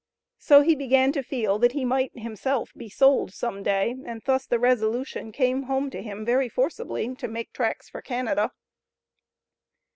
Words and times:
So 0.39 0.63
he 0.63 0.73
began 0.73 1.11
to 1.11 1.21
feel 1.21 1.59
that 1.59 1.73
he 1.73 1.85
might 1.85 2.17
himself 2.17 2.73
be 2.75 2.89
sold 2.89 3.31
some 3.35 3.61
day, 3.61 3.95
and 4.03 4.19
thus 4.25 4.47
the 4.47 4.57
resolution 4.57 5.31
came 5.31 5.65
home 5.69 5.91
to 5.91 6.01
him 6.01 6.25
very 6.25 6.49
forcibly 6.49 7.13
to 7.13 7.27
make 7.27 7.53
tracks 7.53 7.87
for 7.87 8.01
Canada. 8.01 8.51